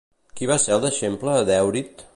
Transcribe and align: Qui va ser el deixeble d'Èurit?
Qui 0.39 0.47
va 0.51 0.57
ser 0.63 0.73
el 0.77 0.81
deixeble 0.87 1.37
d'Èurit? 1.51 2.07